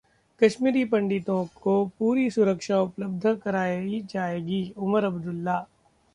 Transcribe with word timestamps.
कश्मीरी 0.41 0.83
पंडितों 0.85 1.45
को 1.61 1.75
पूरी 1.99 2.29
सुरक्षा 2.31 2.79
उपलब्ध 2.81 3.35
करायी 3.43 4.01
जायेगी: 4.09 4.63
उमर 4.77 5.03
अब्दुल्ला 5.03 5.63